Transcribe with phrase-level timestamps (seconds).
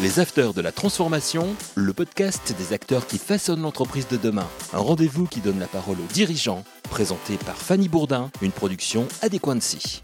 [0.00, 4.46] Les Afters de la Transformation, le podcast des acteurs qui façonnent l'entreprise de demain.
[4.72, 10.00] Un rendez-vous qui donne la parole aux dirigeants, présenté par Fanny Bourdin, une production Adéquancy.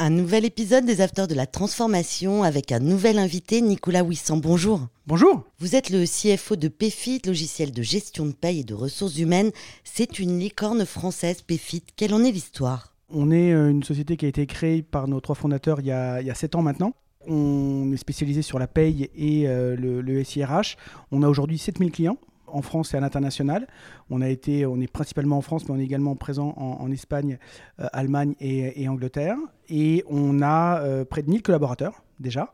[0.00, 4.38] Un nouvel épisode des Afters de la Transformation avec un nouvel invité, Nicolas Wissant.
[4.38, 4.88] Bonjour.
[5.06, 5.44] Bonjour.
[5.60, 9.52] Vous êtes le CFO de PFIT, logiciel de gestion de paye et de ressources humaines.
[9.84, 11.84] C'est une licorne française, PFIT.
[11.94, 12.96] Quelle en est l'histoire?
[13.08, 15.92] On est euh, une société qui a été créée par nos trois fondateurs il y
[15.92, 16.92] a, il y a 7 ans maintenant.
[17.26, 20.76] On est spécialisé sur la paye et euh, le, le SIRH.
[21.10, 23.68] On a aujourd'hui 7000 clients en France et à l'international.
[24.08, 26.90] On, a été, on est principalement en France, mais on est également présent en, en
[26.90, 27.38] Espagne,
[27.78, 29.36] euh, Allemagne et, et, Angleterre.
[29.68, 32.52] Et on a euh, près de 1000 collaborateurs déjà.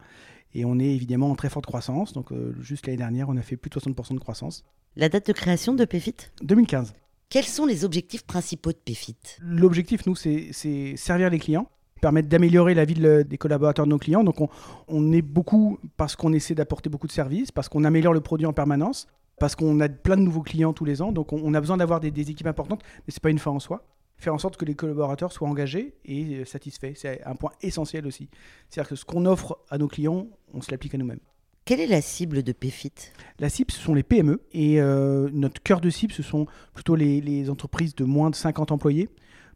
[0.55, 2.13] Et on est évidemment en très forte croissance.
[2.13, 4.65] Donc, juste l'année dernière, on a fait plus de 60% de croissance.
[4.97, 6.95] La date de création de PFIT 2015.
[7.29, 10.53] Quels sont les objectifs principaux de PFIT L'objectif, nous, c'est
[10.97, 11.69] servir les clients
[12.01, 14.25] permettre d'améliorer la vie de, des collaborateurs de nos clients.
[14.25, 14.49] Donc on,
[14.89, 18.47] on est beaucoup parce qu'on essaie d'apporter beaucoup de services, parce qu'on améliore le produit
[18.47, 19.07] en permanence,
[19.39, 21.13] parce qu'on a plein de nouveaux clients tous les ans.
[21.13, 23.39] Donc on, on a besoin d'avoir des, des, équipes importantes, mais ce n'est pas une
[23.39, 23.85] fin en soi.
[24.19, 28.31] Faire en sorte que les collaborateurs soient engagés et satisfaits, c'est un point essentiel aussi.
[28.71, 31.21] C'est-à-dire que ce qu'on offre à nos clients, on se l'applique à nous-mêmes.
[31.67, 32.93] Quelle est la cible de PFIT
[33.41, 34.41] La cible, ce sont les PME.
[34.53, 38.37] Et euh, notre cœur de cible, ce sont plutôt les, les entreprises de moins de
[38.37, 39.09] 50 employés.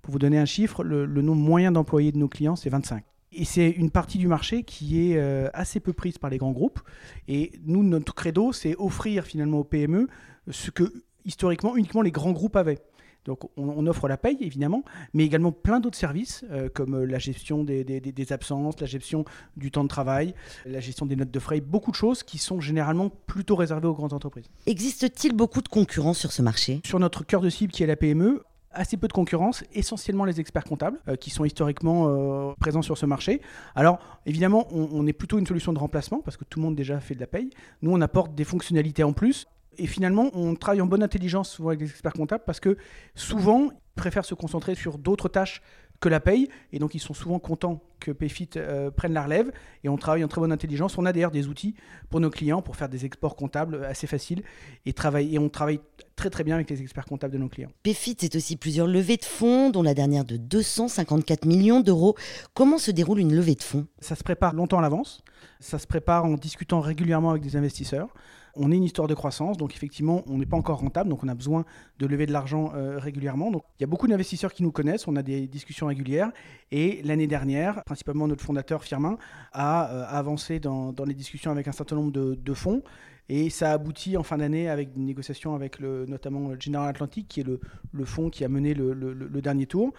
[0.03, 3.05] Pour vous donner un chiffre, le, le nombre moyen d'employés de nos clients, c'est 25.
[3.33, 6.51] Et c'est une partie du marché qui est euh, assez peu prise par les grands
[6.51, 6.81] groupes.
[7.29, 10.09] Et nous, notre credo, c'est offrir finalement aux PME
[10.51, 12.79] ce que historiquement uniquement les grands groupes avaient.
[13.27, 17.19] Donc on, on, offre la paye évidemment, mais également plein d'autres services euh, comme la
[17.19, 19.27] gestion des, des, des, absences, la gestion
[19.59, 22.61] du temps de travail, la gestion des notes de frais, beaucoup de choses qui sont
[22.61, 24.47] généralement plutôt réservées aux grandes entreprises.
[24.67, 26.81] Existe-t-il beaucoup de concurrence sur ce marché?
[26.87, 28.43] Sur notre cœur de cible qui est la PME,
[28.73, 32.97] assez peu de concurrence, essentiellement les experts comptables euh, qui sont historiquement euh, présents sur
[32.97, 33.41] ce marché.
[33.75, 36.77] Alors évidemment, on, on, est plutôt une solution de remplacement parce que tout le monde
[36.77, 37.51] déjà fait de la paye.
[37.83, 39.47] Nous, on apporte des fonctionnalités en plus.
[39.79, 42.77] Et finalement, on travaille en bonne intelligence souvent avec les experts comptables parce que
[43.15, 45.63] souvent, ils préfèrent se concentrer sur d'autres tâches
[46.01, 46.49] que la paye.
[46.73, 49.53] Et donc, ils sont souvent contents que PayFit euh, prenne la relève.
[49.85, 50.99] Et on travaille en très bonne intelligence.
[50.99, 51.75] On a d'ailleurs des outils
[52.09, 54.43] pour nos clients pour faire des exports comptables assez faciles.
[54.87, 55.81] Et, travaille, et on travaille
[56.17, 57.71] très très bien avec les experts comptables de nos clients.
[57.83, 62.17] PayFit, c'est aussi plusieurs levées de fonds, dont la dernière de 254 millions d'euros.
[62.55, 63.87] Comment se déroule une levée de fonds?
[64.01, 65.23] Ça se prépare longtemps à l'avance.
[65.61, 68.09] Ça se prépare en discutant régulièrement avec des investisseurs.
[68.55, 71.29] On est une histoire de croissance, donc effectivement, on n'est pas encore rentable, donc on
[71.29, 71.65] a besoin
[71.99, 73.51] de lever de l'argent euh, régulièrement.
[73.51, 76.31] Donc il y a beaucoup d'investisseurs qui nous connaissent, on a des discussions régulières.
[76.71, 79.19] Et l'année dernière, principalement notre fondateur Firmin
[79.53, 82.83] a euh, avancé dans, les discussions avec un certain nombre de, fonds.
[83.29, 87.29] Et ça a abouti en fin d'année avec une négociation avec le, notamment General Atlantic,
[87.29, 89.93] qui est le, fonds qui a mené le, dernier tour.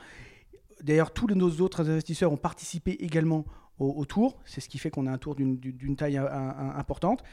[0.83, 3.45] D'ailleurs, tous nos autres investisseurs ont participé également
[3.79, 4.37] au, tour.
[4.45, 7.23] C'est ce qui fait qu'on a un tour d'une taille un, importante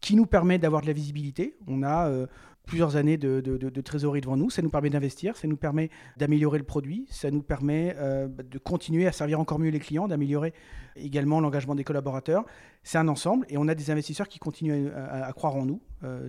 [0.00, 1.56] qui nous permet d'avoir de la visibilité.
[1.66, 2.26] On a euh,
[2.66, 4.50] plusieurs années de, trésorerie devant nous.
[4.50, 8.58] Ça nous permet d'investir, ça nous permet d'améliorer le produit, ça nous permet euh, de
[8.58, 10.52] continuer à servir encore mieux les clients, d'améliorer
[10.96, 12.44] également l'engagement des collaborateurs.
[12.82, 15.80] C'est un ensemble et on a des investisseurs qui continuent à croire en nous.
[16.04, 16.28] Euh,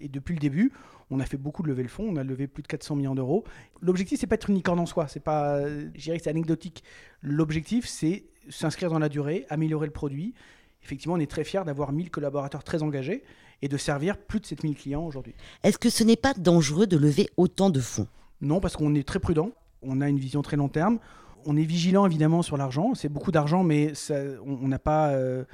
[0.00, 0.72] et depuis le début,
[1.10, 3.14] on a fait beaucoup de lever le fonds, on a levé plus de 400 millions
[3.14, 3.44] d'euros.
[3.80, 6.84] L'objectif, c'est pas être une licorne en soi, c'est pas, je dirais que c'est anecdotique.
[7.22, 10.34] L'objectif, c'est s'inscrire dans la durée, améliorer le produit
[10.82, 13.22] effectivement, on est très fiers d'avoir 1000 collaborateurs très engagés
[13.62, 15.34] et de servir plus de 7000 clients aujourd'hui.
[15.62, 18.08] Est-ce que ce n'est pas dangereux de lever autant de fonds?
[18.40, 19.50] Non, parce qu'on est très prudent,
[19.82, 20.98] on a une vision très long terme,
[21.44, 25.10] on est vigilant évidemment sur l'argent, c'est beaucoup d'argent, mais ça, on n'a pas...
[25.10, 25.44] Euh,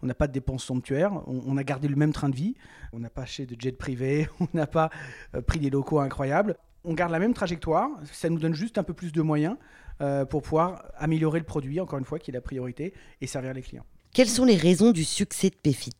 [0.00, 2.54] on n'a pas de dépenses somptuaires, on, on, a gardé le même train de vie,
[2.92, 4.90] on n'a pas acheté de jet privé, on n'a pas
[5.34, 6.56] euh, pris des locaux incroyables.
[6.84, 9.56] On garde la même trajectoire, ça nous donne juste un peu plus de moyens
[10.00, 13.52] euh, pour pouvoir améliorer le produit, encore une fois, qui est la priorité, et servir
[13.52, 13.84] les clients.
[14.14, 15.94] Quelles sont les raisons du succès de PFIT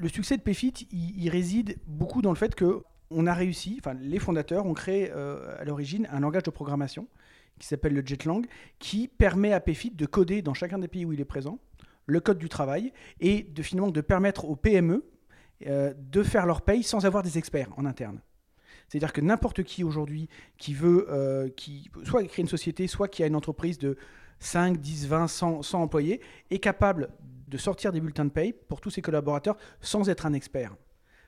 [0.00, 3.94] Le succès de PFIT, il, réside beaucoup dans le fait que on a réussi, enfin
[3.94, 7.06] les fondateurs ont créé euh, à l'origine un langage de programmation
[7.58, 8.42] qui s'appelle le JetLang,
[8.78, 11.58] qui permet à PFIT de coder dans chacun des pays où il est présent
[12.06, 15.04] le code du travail et de finalement de permettre aux PME
[15.66, 18.20] euh, de faire leur paye sans avoir des experts en interne.
[18.88, 20.28] C'est-à-dire que n'importe qui aujourd'hui
[20.58, 23.96] qui veut, euh, qui, soit créer une société, soit qui a une entreprise de
[24.40, 27.08] 5, 10, 20, 100, 100 employés, est capable
[27.48, 30.74] de sortir des bulletins de paye pour tous ses collaborateurs sans être un expert.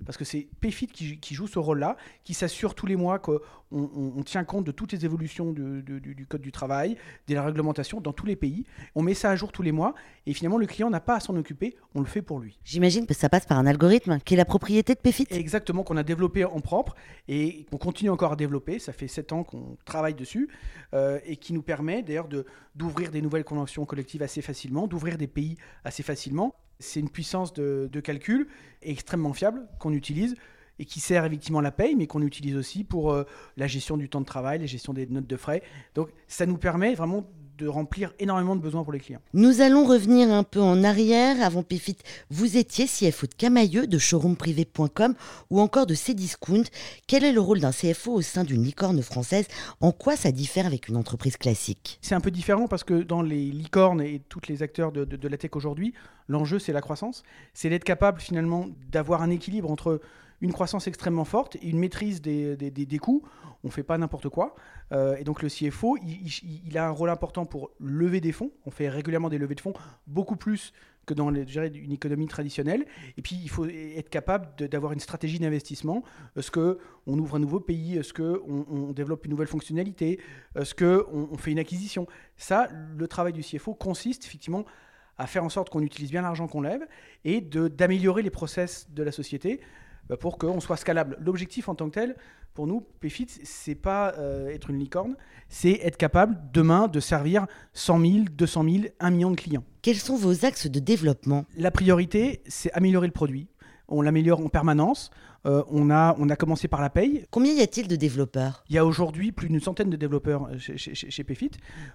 [0.05, 3.41] Parce que c'est PayFit qui, qui, joue ce rôle-là, qui s'assure tous les mois qu'on
[3.71, 6.97] on, on tient compte de toutes les évolutions du, du, du, code du travail,
[7.29, 8.65] de la réglementation dans tous les pays.
[8.95, 9.95] On met ça à jour tous les mois
[10.27, 12.59] et finalement le client n'a pas à s'en occuper, on le fait pour lui.
[12.65, 15.27] J'imagine que ça passe par un algorithme qui est la propriété de PayFit.
[15.31, 16.95] Exactement, qu'on a développé en propre
[17.29, 18.79] et qu'on continue encore à développer.
[18.79, 20.49] Ça fait 7 ans qu'on travaille dessus
[20.95, 22.29] euh, et qui nous permet d'ailleurs
[22.75, 27.11] d'ouvrir de, des nouvelles conventions collectives assez facilement, d'ouvrir des pays assez facilement C'est une
[27.11, 28.49] puissance de, calcul
[28.83, 30.35] extrêmement fiable qu'on utilise
[30.79, 33.25] et qui sert effectivement la paye, mais qu'on utilise aussi pour euh,
[33.57, 35.63] la gestion du temps de travail, la gestion des notes de frais.
[35.95, 37.27] Donc ça nous permet vraiment
[37.57, 39.21] de remplir énormément de besoins pour les clients.
[39.33, 41.43] Nous allons revenir un peu en arrière.
[41.43, 41.97] Avant Pefit,
[42.31, 45.15] vous étiez CFO de Camailleux, de showroomprivé.com
[45.51, 46.65] ou encore de Cdiscount.
[47.07, 49.47] Quel est le rôle d'un CFO au sein d'une licorne française?
[49.81, 51.99] En quoi ça diffère avec une entreprise classique?
[52.03, 55.29] C'est un peu différent parce que dans les licornes et tous les acteurs de, de
[55.29, 55.95] la tech aujourd'hui,
[56.29, 57.23] l'enjeu c'est la croissance.
[57.55, 60.01] C'est d'être capable finalement d'avoir un équilibre entre
[60.41, 63.23] une croissance extrêmement forte une maîtrise des, des, coûts.
[63.65, 64.55] On ne fait pas n'importe quoi.
[64.93, 68.51] Euh, et donc le CFO, il, a un rôle important pour lever des fonds.
[68.65, 69.75] On fait régulièrement des levées de fonds,
[70.07, 70.73] beaucoup plus
[71.07, 72.85] que dans une économie traditionnelle.
[73.17, 76.03] Et puis il faut être capable d'avoir une stratégie d'investissement.
[76.37, 80.21] Est-ce qu'on ouvre un nouveau pays Est-ce qu'on on développe une nouvelle fonctionnalité
[80.57, 82.07] Est-ce qu'on on fait une acquisition
[82.37, 84.65] Ça, le travail du CFO consiste effectivement
[85.19, 86.87] à faire en sorte qu'on utilise bien l'argent qu'on lève
[87.25, 89.61] et d'améliorer les process de la société
[90.09, 91.17] bah, pour qu'on soit scalable.
[91.21, 92.17] L'objectif en tant que tel,
[92.55, 95.15] pour nous, PFIT, c'est pas euh, être une licorne,
[95.49, 99.65] c'est être capable demain de servir 100 000, 200 000, 1 million de clients.
[99.83, 101.45] Quels sont vos axes de développement?
[101.57, 103.49] La priorité, c'est améliorer le produit.
[103.89, 105.11] On l'améliore en permanence.
[105.47, 107.25] Euh, on, a, on a commencé par la paye.
[107.31, 108.65] Combien y a-t-il de développeurs?
[108.69, 111.53] Il y a aujourd'hui plus d'une centaine de développeurs euh, chez, chez, PFIT.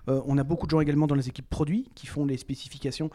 [0.07, 3.09] Euh, on a beaucoup de gens également dans les équipes produits qui font les spécifications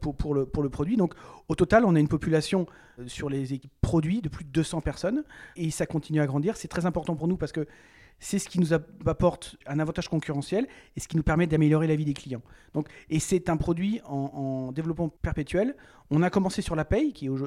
[0.00, 0.96] pour, pour, le, pour le produit.
[0.96, 1.14] Donc
[1.48, 2.66] au total, on a une population
[3.06, 5.24] sur les équipes produits de plus de 200 personnes
[5.56, 6.56] et ça continue à grandir.
[6.56, 7.66] C'est très important pour nous parce que
[8.20, 10.66] c'est ce qui nous apporte un avantage concurrentiel
[10.96, 12.42] et ce qui nous permet d'améliorer la vie des clients.
[12.74, 15.76] Donc, et c'est un produit en, développement perpétuel.
[16.10, 17.38] On a commencé sur la paye, qui au,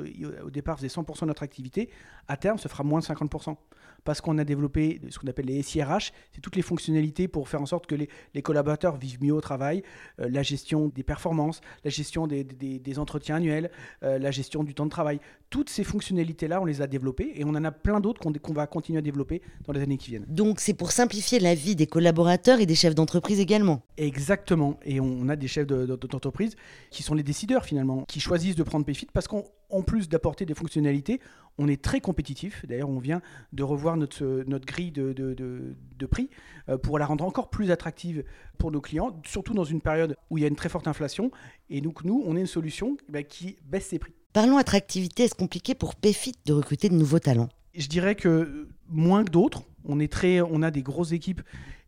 [0.50, 1.90] départ faisait 100% de notre activité.
[2.28, 3.56] À terme, ce fera moins de 50%
[4.04, 7.62] parce qu'on a développé ce qu'on appelle les SIRH, c'est toutes les fonctionnalités pour faire
[7.62, 9.84] en sorte que les, collaborateurs vivent mieux au travail,
[10.20, 13.70] euh, la gestion des performances, la gestion des, entretiens annuels,
[14.04, 15.20] euh, la gestion du temps de travail.
[15.50, 18.68] Toutes ces fonctionnalités-là, on les a développées et on en a plein d'autres qu'on va
[18.68, 20.26] continuer à développer dans les années qui viennent.
[20.28, 23.82] Donc c'est pour simplifier la vie des collaborateurs et des chefs d'entreprise également.
[23.98, 24.80] Exactement.
[24.86, 26.56] Et on a des chefs d'entreprise
[26.92, 30.54] qui sont les décideurs finalement, qui choisissent de prendre PayFit parce qu'en plus d'apporter des
[30.54, 31.20] fonctionnalités,
[31.58, 32.64] on est très compétitif.
[32.68, 33.24] D'ailleurs, on vient
[33.54, 36.30] de revoir notre, notre grille de, de, de, prix
[36.70, 38.24] euh, pour la rendre encore plus attractive
[38.60, 41.32] pour nos clients, surtout dans une période où il y a une très forte inflation.
[41.72, 44.14] Et donc, nous, on est une solution ben, qui baisse ses prix.
[44.32, 45.24] Parlons attractivité.
[45.24, 47.50] Est-ce compliqué pour PayFit de recruter de nouveaux talents?
[47.74, 49.64] Je dirais que moins que d'autres.
[49.86, 50.00] On,
[50.62, 51.42] a des grosses équipes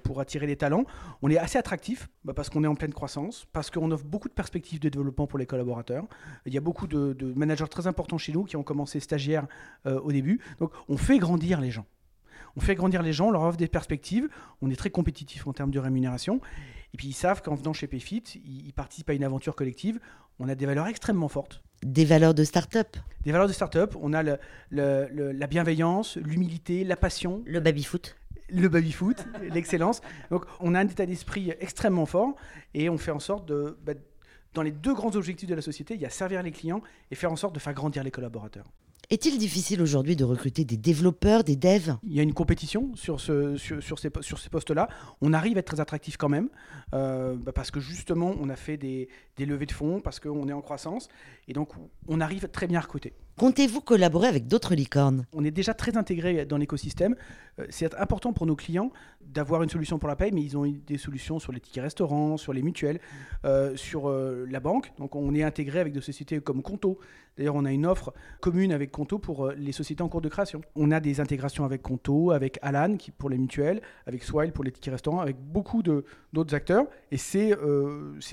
[0.03, 0.85] pour attirer les talents.
[1.21, 4.27] On est assez attractif bah, parce qu'on est en pleine croissance, parce qu'on offre beaucoup
[4.27, 6.05] de perspectives de développement pour les collaborateurs.
[6.45, 9.47] Il y a beaucoup de, managers très importants chez nous qui ont commencé stagiaires
[9.85, 10.39] euh, au début.
[10.59, 11.85] Donc on fait grandir les gens.
[12.55, 14.29] On fait grandir les gens, on leur offre des perspectives.
[14.61, 16.39] On est très compétitif en termes de rémunération.
[16.93, 19.99] Et puis ils savent qu'en venant chez Payfit, ils, participent à une aventure collective.
[20.39, 21.63] On a des valeurs extrêmement fortes.
[21.81, 23.95] Des valeurs de start-up Des valeurs de start-up.
[23.99, 24.23] On a
[24.71, 27.41] la bienveillance, l'humilité, la passion.
[27.45, 28.15] Le baby-foot
[28.49, 30.01] le baby-foot, l'excellence.
[30.29, 32.35] Donc on a un état d'esprit extrêmement fort
[32.73, 33.77] et on fait en sorte de...
[33.83, 33.93] Bah,
[34.53, 37.15] dans les deux grands objectifs de la société, il y a servir les clients et
[37.15, 38.65] faire en sorte de faire grandir les collaborateurs.
[39.09, 41.97] Est-il difficile aujourd'hui de recruter des développeurs, des devs?
[42.03, 44.87] Il y a une compétition sur, ce, sur, ces, sur ces postes-là.
[45.21, 46.49] On arrive à être très attractif quand même,
[46.93, 50.47] euh, bah, parce que justement, on a fait des, des levées de fonds, parce qu'on
[50.47, 51.09] est en croissance,
[51.49, 51.69] et donc
[52.07, 53.13] on arrive très bien à recruter.
[53.37, 55.25] Comptez-vous collaborer avec d'autres licornes?
[55.33, 57.15] On est déjà très intégré dans l'écosystème.
[57.59, 60.65] Euh, c'est important pour nos clients d'avoir une solution pour la paye, mais ils ont
[60.65, 62.99] des solutions sur les tickets restaurants, sur les mutuelles,
[63.43, 64.93] euh, sur euh, la banque.
[64.99, 66.99] Donc on est intégré avec des sociétés comme Conto.
[67.37, 70.61] D'ailleurs, on a une offre commune avec Conto pour les sociétés en cours de création.
[70.75, 74.63] On a des intégrations avec Conto, avec Alan qui, pour les mutuelles, avec Swile pour
[74.63, 76.85] les tickets restaurants, avec beaucoup d'autres acteurs.
[77.11, 77.55] Et c'est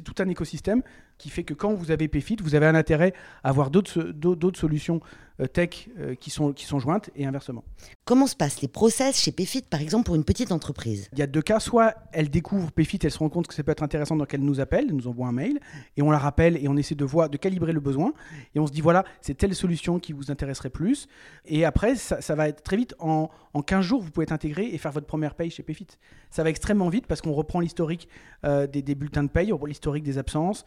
[0.04, 0.82] tout un écosystème
[1.20, 3.12] qui fait que quand vous avez PFIT, vous avez un intérêt
[3.44, 7.64] à avoir d'autres solutions euh, tech euh, qui, sont, qui sont jointes et inversement.
[8.04, 11.08] Comment se passent les process chez PFIT, par exemple, pour une petite entreprise?
[11.12, 11.60] Il y a deux cas.
[11.60, 14.42] Soit elle découvre PFIT, elle se rend compte que ça peut être intéressant, donc elle
[14.42, 15.60] nous appelle, elle nous envoie un mail,
[15.96, 18.12] et on la rappelle et on essaie de voir, de calibrer le besoin.
[18.54, 21.08] Et on se dit, voilà, c'est telle solution qui vous intéresserait plus.
[21.46, 22.94] Et après, ça, va être très vite.
[22.98, 25.88] En, en 15 jours, vous pouvez être intégré et faire votre première paye chez PFIT.
[26.30, 28.08] Ça va extrêmement vite parce qu'on reprend l'historique
[28.44, 30.64] euh, des, bulletins de paye, on reprend l'historique des absences.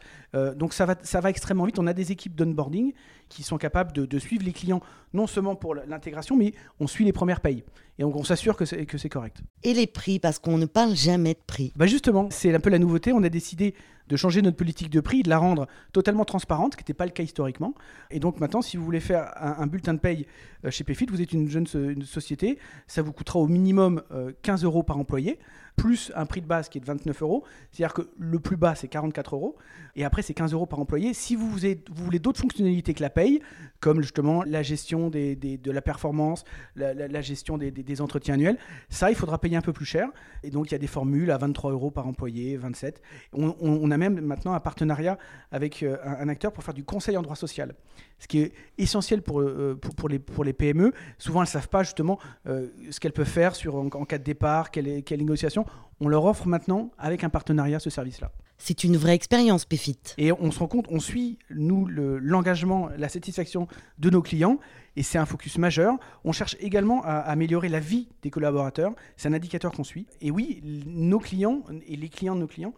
[0.56, 1.78] donc ça va, ça va extrêmement vite.
[1.78, 2.92] On a des équipes d'onboarding
[3.34, 4.80] qui sont capables de, de suivre les clients
[5.12, 7.64] non seulement pour l'intégration, mais on suit les premières payes.
[7.98, 9.38] et donc on s'assure que c'est que c'est correct.
[9.62, 11.72] Et les prix, parce qu'on ne parle jamais de prix.
[11.76, 13.12] Bah justement, c'est un peu la nouveauté.
[13.12, 13.74] On a décidé
[14.08, 17.06] de changer notre politique de prix, de la rendre totalement transparente, ce qui n'était pas
[17.06, 17.74] le cas historiquement.
[18.10, 20.26] Et donc maintenant, si vous voulez faire un, bulletin de paye
[20.64, 24.02] euh, chez PayFit, vous êtes une jeune société, ça vous coûtera au minimum
[24.42, 25.38] 15 euros par employé
[25.76, 27.44] plus un prix de base qui est de 29 euros.
[27.70, 29.56] C'est-à-dire que le plus bas, c'est 44 euros.
[29.96, 31.14] Et après, c'est 15 euros par employé.
[31.14, 33.40] Si vous, voulez d'autres fonctionnalités que la paye,
[33.80, 36.44] comme justement la gestion de la performance,
[36.76, 38.58] la, gestion des, entretiens annuels,
[38.88, 40.08] ça, il faudra payer un peu plus cher.
[40.42, 43.00] Et donc, il y a des formules à 23 euros par employé, 27.
[43.32, 45.18] On, a même maintenant un partenariat
[45.50, 47.74] avec euh, un, acteur pour faire du conseil en droit social.
[48.18, 50.92] Ce qui est essentiel pour, euh, pour, les, pour les PME.
[51.18, 54.24] Souvent, elles ne savent pas justement euh, ce qu'elles peuvent faire sur, en, cas de
[54.24, 55.64] départ, quelle, quelle négociation
[56.00, 58.32] on leur offre maintenant, avec un partenariat, ce service-là.
[58.58, 60.14] C'est une vraie expérience, PFIT.
[60.18, 64.58] Et on se rend compte, on suit, nous, l'engagement, la satisfaction de nos clients,
[64.96, 65.94] et c'est un focus majeur.
[66.24, 70.06] On cherche également à améliorer la vie des collaborateurs, c'est un indicateur qu'on suit.
[70.20, 72.74] Et oui, nos clients et les clients de nos clients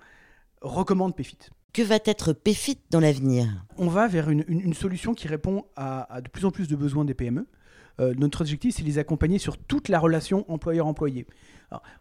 [0.61, 1.51] recommandent PFIT.
[1.73, 3.49] Que va être PFIT dans l'avenir?
[3.77, 7.15] On va vers une, solution qui répond à, de plus en plus de besoins des
[7.15, 7.47] PME.
[8.01, 11.27] Euh, notre objectif, c'est de les accompagner sur toute la relation employeur-employé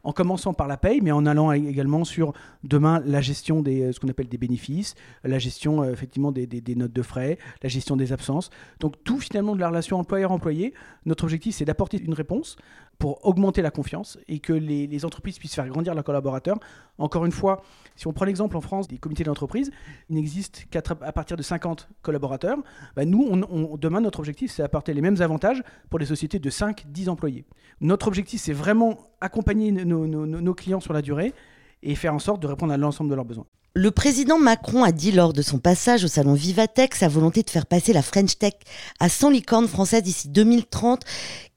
[0.03, 3.91] en commençant par la paye, mais en allant également sur demain la gestion des euh,
[3.91, 7.95] ce qu'on appelle des bénéfices, la gestion euh, effectivement des, notes de frais, la gestion
[7.95, 8.50] des absences.
[8.79, 10.74] Donc tout finalement de la relation employeur-employé.
[11.05, 12.57] Notre objectif, c'est d'apporter une réponse
[12.98, 16.57] pour augmenter la confiance et que les, entreprises puissent faire grandir leurs collaborateurs.
[16.98, 17.62] Encore une fois,
[17.95, 19.72] si on prend l'exemple en France des comités d'entreprise,
[20.10, 22.57] il n'existe qu'à partir de 50 collaborateurs.
[22.95, 27.10] Bah, nous, demain, notre objectif, c'est d'apporter les mêmes avantages pour les sociétés de 5-10
[27.10, 27.45] employés.
[27.81, 31.34] Notre objectif, c'est vraiment accompagner nos, clients sur la durée
[31.84, 33.45] et faire en sorte de répondre à l'ensemble de leurs besoins.
[33.77, 37.50] Le président Macron a dit lors de son passage au salon Vivatech sa volonté de
[37.50, 38.53] faire passer la French Tech
[39.01, 41.01] à 100 licornes françaises d'ici 2030.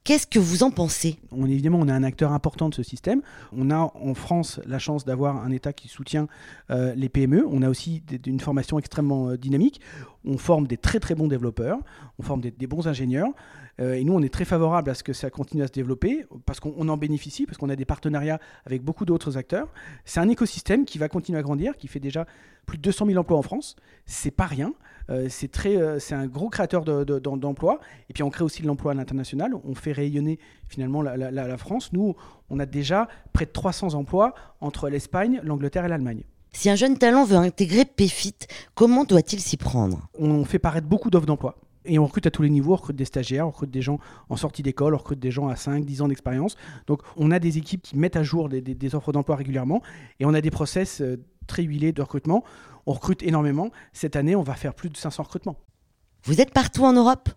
[0.09, 1.19] Qu'est-ce que vous en pensez?
[1.37, 3.21] Évidemment, on est un acteur important de ce système.
[3.55, 6.29] On a en France la chance d'avoir un État qui soutient
[6.71, 7.45] euh, les PME.
[7.47, 9.83] On a aussi une formation extrêmement euh, dynamique.
[10.25, 11.79] On forme des très très bons développeurs,
[12.19, 13.29] on forme des, bons ingénieurs.
[13.81, 16.25] Euh, et nous, on est très favorable à ce que ça continue à se développer
[16.47, 19.69] parce qu'on en bénéficie, parce qu'on a des partenariats avec beaucoup d'autres acteurs.
[20.07, 22.27] C'est un écosystème qui va continuer à grandir, qui fait déjà
[22.65, 23.77] plus de 200 000 emplois en France.
[24.07, 24.73] C'est pas rien.
[25.11, 27.81] Euh, c'est très, euh, c'est un gros créateur d'emplois.
[28.11, 29.53] et puis on crée aussi de l'emploi à l'international.
[29.65, 30.39] On fait rayonner
[30.69, 31.93] finalement la, France.
[31.93, 32.15] Nous,
[32.51, 36.23] on a déjà près de 300 emplois entre l'Espagne, l'Angleterre et l'Allemagne.
[36.53, 40.09] Si un jeune talent veut intégrer PFIT, comment doit-il s'y prendre?
[40.19, 41.57] On fait paraître beaucoup d'offres d'emploi.
[41.85, 43.99] Et on recrute à tous les niveaux, on recrute des stagiaires, on recrute des gens
[44.29, 46.57] en sortie d'école, on recrute des gens à 5, 10 ans d'expérience.
[46.87, 49.83] Donc on a des équipes qui mettent à jour des, des offres d'emploi régulièrement
[50.21, 52.45] et on a des process euh, très huilés de recrutement
[52.89, 53.71] on recrute énormément.
[53.93, 55.57] Cette année, on va faire plus de 500 recrutements.
[56.25, 57.29] Vous êtes partout en Europe?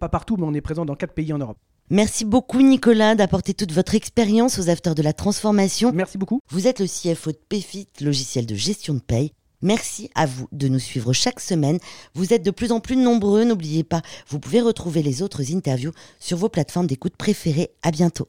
[0.00, 1.56] Pas partout, mais on est présent dans quatre pays en Europe.
[1.88, 5.92] Merci beaucoup Nicolas d'apporter toute votre expérience aux acteurs de la transformation.
[5.92, 6.40] Merci beaucoup.
[6.50, 9.30] Vous êtes le CFO de PayFit, logiciel de gestion de paye.
[9.62, 11.78] Merci à vous de nous suivre chaque semaine.
[12.14, 15.92] Vous êtes de plus en plus nombreux, n'oubliez pas, vous pouvez retrouver les autres interviews
[16.18, 17.70] sur vos plateformes d'écoute préférées.
[17.82, 18.28] À bientôt.